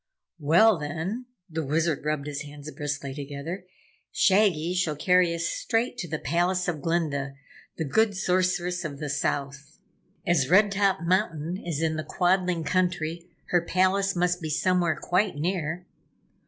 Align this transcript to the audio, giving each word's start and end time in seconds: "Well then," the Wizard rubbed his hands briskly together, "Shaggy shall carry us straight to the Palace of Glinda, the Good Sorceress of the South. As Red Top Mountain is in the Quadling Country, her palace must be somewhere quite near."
"Well 0.39 0.79
then," 0.79 1.27
the 1.47 1.63
Wizard 1.63 2.03
rubbed 2.03 2.25
his 2.25 2.41
hands 2.41 2.71
briskly 2.71 3.13
together, 3.13 3.67
"Shaggy 4.11 4.73
shall 4.73 4.95
carry 4.95 5.31
us 5.35 5.45
straight 5.45 5.99
to 5.99 6.07
the 6.07 6.17
Palace 6.17 6.67
of 6.67 6.81
Glinda, 6.81 7.35
the 7.77 7.83
Good 7.85 8.17
Sorceress 8.17 8.83
of 8.83 8.97
the 8.97 9.09
South. 9.11 9.77
As 10.25 10.49
Red 10.49 10.71
Top 10.71 11.01
Mountain 11.03 11.57
is 11.63 11.83
in 11.83 11.97
the 11.97 12.03
Quadling 12.03 12.63
Country, 12.63 13.29
her 13.51 13.61
palace 13.61 14.15
must 14.15 14.41
be 14.41 14.49
somewhere 14.49 14.97
quite 14.99 15.35
near." 15.35 15.85